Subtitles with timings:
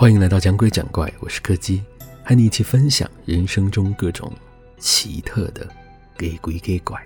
[0.00, 1.84] 欢迎来到讲鬼讲怪，我是柯基，
[2.24, 4.32] 和你一起分享人生中各种
[4.78, 5.68] 奇特的
[6.16, 6.98] 给鬼给怪。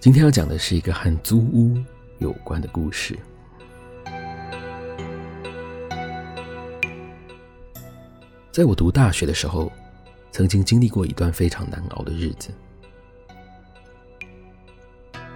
[0.00, 1.80] 今天要讲的是一个和租屋
[2.18, 3.16] 有关的故事。
[8.50, 9.70] 在我读大学的时候，
[10.32, 12.50] 曾经经历过一段非常难熬的日子。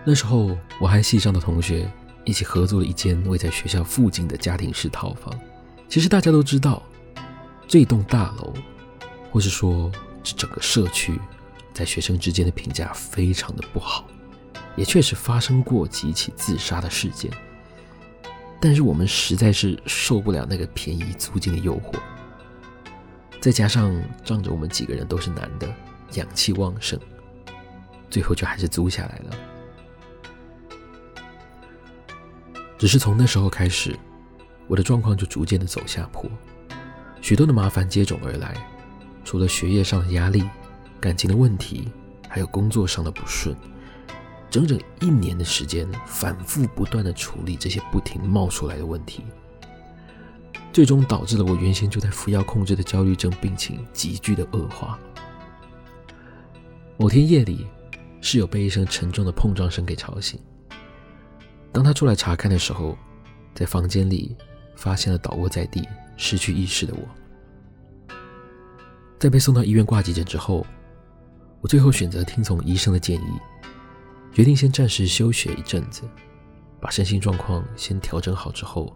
[0.04, 1.88] 那时候，我和系上的同学
[2.24, 5.32] 一起合租了一间位在学校附近的家庭式套房。
[5.92, 6.82] 其实大家都知道，
[7.68, 8.54] 这栋大楼，
[9.30, 9.92] 或是说
[10.22, 11.20] 这整个社区，
[11.74, 14.08] 在学生之间的评价非常的不好，
[14.74, 17.30] 也确实发生过几起自杀的事件。
[18.58, 22.00] 但是我们实在是受不了那个便宜租金的诱惑，
[23.38, 25.70] 再加上仗着我们几个人都是男的，
[26.14, 26.98] 阳气旺盛，
[28.08, 29.36] 最后就还是租下来了。
[32.78, 33.94] 只是从那时候开始，
[34.68, 36.30] 我的状况就逐渐的走下坡，
[37.20, 38.54] 许多的麻烦接踵而来，
[39.24, 40.48] 除了学业上的压力、
[41.00, 41.90] 感情的问题，
[42.28, 43.54] 还有工作上的不顺，
[44.50, 49.24] 整整一年的时间，反复不断的处理这些不停冒出来的问题，
[50.72, 54.98] 最终导致了我原先就在服药控制的焦虑症病情急剧的恶化。
[56.96, 57.66] 某天夜里，
[58.20, 60.40] 室友被一声沉重的碰撞声给吵醒。
[61.72, 62.96] 当他出来查看的时候，
[63.54, 64.36] 在房间里
[64.82, 68.16] 发现了倒卧在地、失去意识的我。
[69.16, 70.66] 在被送到医院挂急诊之后，
[71.60, 73.38] 我最后选择听从医生的建议，
[74.32, 76.02] 决定先暂时休学一阵子，
[76.80, 78.92] 把身心状况先调整好之后，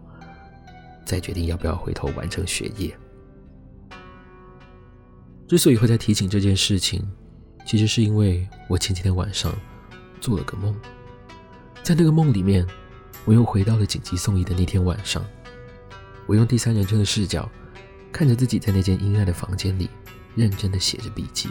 [1.05, 2.93] 再决定要不要回头完成学业。
[5.47, 7.01] 之所以会在提醒这件事情，
[7.65, 9.55] 其实是因为我前几天晚上
[10.19, 10.75] 做了个梦。
[11.81, 12.67] 在那个梦里面，
[13.23, 15.23] 我又回到了紧急送医的那天晚上。
[16.27, 17.49] 我用第三人称的视角，
[18.11, 19.89] 看着自己在那间阴暗的房间里，
[20.35, 21.49] 认真的写着笔记。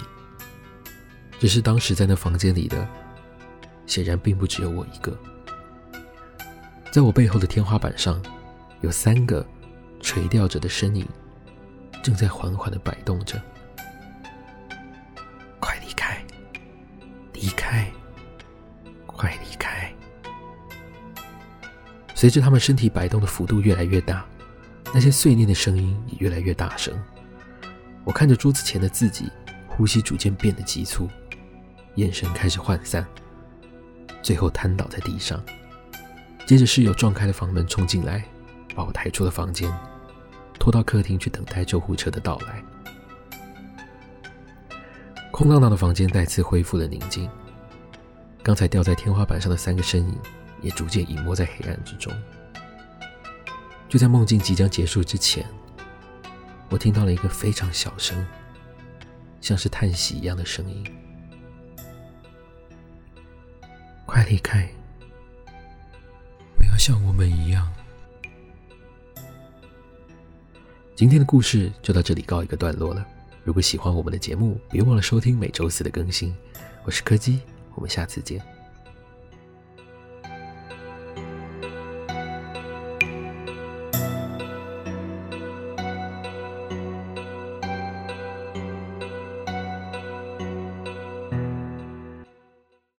[1.38, 2.86] 只是当时在那房间里的，
[3.86, 5.18] 显然并不只有我一个。
[6.92, 8.22] 在我背后的天花板上，
[8.82, 9.46] 有三个
[10.00, 11.06] 垂吊着的身影，
[12.02, 13.42] 正在缓缓的摆动着。
[15.58, 16.22] 快离开！
[17.32, 17.90] 离开！
[19.06, 19.90] 快离开！
[22.14, 24.24] 随着他们身体摆动的幅度越来越大，
[24.96, 26.98] 那些碎念的声音也越来越大声。
[28.02, 29.30] 我看着桌子前的自己，
[29.68, 31.06] 呼吸逐渐变得急促，
[31.96, 33.06] 眼神开始涣散，
[34.22, 35.44] 最后瘫倒在地上。
[36.46, 38.24] 接着室友撞开了房门冲进来，
[38.74, 39.70] 把我抬出了房间，
[40.58, 42.64] 拖到客厅去等待救护车的到来。
[45.30, 47.28] 空荡荡的房间再次恢复了宁静。
[48.42, 50.18] 刚才掉在天花板上的三个身影。
[50.62, 52.10] 也逐渐隐没在黑暗之中。
[53.96, 55.42] 就在梦境即将结束之前，
[56.68, 58.26] 我听到了一个非常小声，
[59.40, 60.86] 像是叹息一样的声音
[64.04, 64.68] ：“快离开，
[66.58, 67.72] 不要像我们一样。”
[70.94, 73.02] 今天的故事就到这里告一个段落了。
[73.44, 76.36] 如果喜欢我们的节目，别忘了收听每周四的更新。
[76.84, 77.40] 我是柯基，
[77.74, 78.55] 我们下次见。